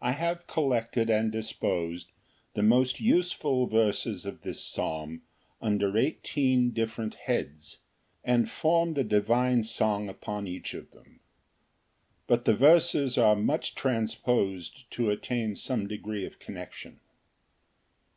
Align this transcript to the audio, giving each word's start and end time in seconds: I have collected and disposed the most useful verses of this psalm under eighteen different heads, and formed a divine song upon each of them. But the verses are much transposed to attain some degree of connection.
I 0.00 0.12
have 0.12 0.46
collected 0.46 1.10
and 1.10 1.32
disposed 1.32 2.12
the 2.54 2.62
most 2.62 3.00
useful 3.00 3.66
verses 3.66 4.24
of 4.24 4.42
this 4.42 4.60
psalm 4.64 5.22
under 5.60 5.98
eighteen 5.98 6.70
different 6.70 7.14
heads, 7.16 7.78
and 8.22 8.48
formed 8.48 8.96
a 8.96 9.02
divine 9.02 9.64
song 9.64 10.08
upon 10.08 10.46
each 10.46 10.72
of 10.72 10.92
them. 10.92 11.18
But 12.28 12.44
the 12.44 12.54
verses 12.54 13.18
are 13.18 13.34
much 13.34 13.74
transposed 13.74 14.88
to 14.92 15.10
attain 15.10 15.56
some 15.56 15.88
degree 15.88 16.24
of 16.24 16.38
connection. 16.38 17.00